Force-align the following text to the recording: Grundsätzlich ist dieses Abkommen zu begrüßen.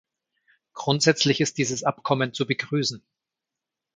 Grundsätzlich 0.73 1.41
ist 1.41 1.59
dieses 1.59 1.83
Abkommen 1.83 2.33
zu 2.33 2.47
begrüßen. 2.47 3.03